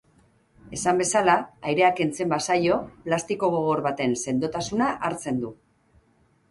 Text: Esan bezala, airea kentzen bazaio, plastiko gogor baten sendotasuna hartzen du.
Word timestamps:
Esan 0.77 1.01
bezala, 1.01 1.35
airea 1.73 1.91
kentzen 1.99 2.31
bazaio, 2.33 2.79
plastiko 3.07 3.51
gogor 3.59 3.85
baten 3.91 4.19
sendotasuna 4.27 4.91
hartzen 5.11 5.41
du. 5.47 5.55